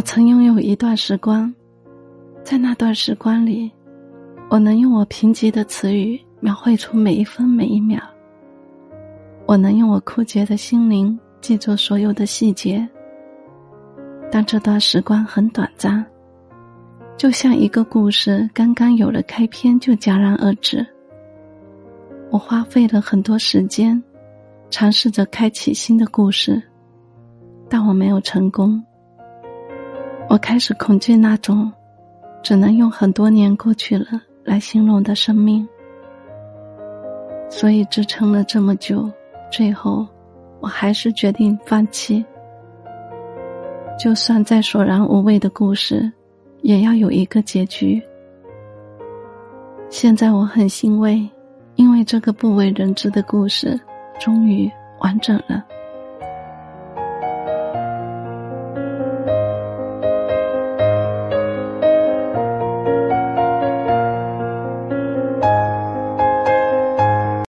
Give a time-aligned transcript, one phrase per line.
[0.00, 1.54] 我曾拥有一段时光，
[2.42, 3.70] 在那段时光里，
[4.48, 8.00] 我能用我贫瘠的词语描绘出每一分每一秒。
[9.44, 12.88] 我能用我枯竭的心灵记住所有的细节。
[14.32, 16.02] 但这段时光很短暂，
[17.18, 20.84] 就像一个故事刚刚有了开篇就戛然而止。
[22.30, 24.02] 我花费了很多时间，
[24.70, 26.62] 尝试着开启新的故事，
[27.68, 28.82] 但我没有成功。
[30.30, 31.70] 我开始恐惧那种
[32.40, 34.06] 只能用很多年过去了
[34.44, 35.68] 来形容的生命，
[37.50, 39.10] 所以支撑了这么久，
[39.50, 40.06] 最后
[40.60, 42.24] 我还是决定放弃。
[43.98, 46.08] 就算再索然无味的故事，
[46.62, 48.00] 也要有一个结局。
[49.88, 51.28] 现在我很欣慰，
[51.74, 53.78] 因为这个不为人知的故事
[54.20, 54.70] 终于
[55.00, 55.66] 完整了。